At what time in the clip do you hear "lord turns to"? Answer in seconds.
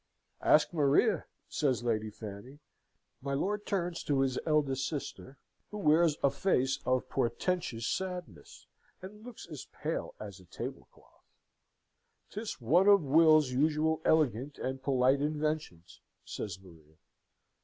3.35-4.21